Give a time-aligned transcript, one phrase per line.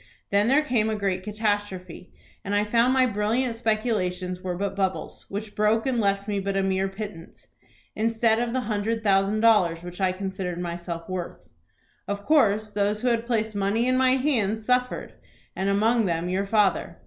[0.31, 2.11] Then there came a great catastrophe,
[2.43, 6.57] and I found my brilliant speculations were but bubbles, which broke and left me but
[6.57, 7.45] a mere pittance,
[7.95, 11.49] instead of the hundred thousand dollars which I considered myself worth.
[12.07, 15.13] Of course those who had placed money in my hands suffered,
[15.55, 16.97] and among them your father.